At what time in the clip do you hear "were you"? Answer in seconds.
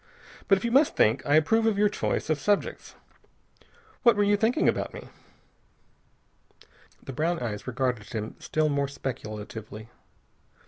4.15-4.35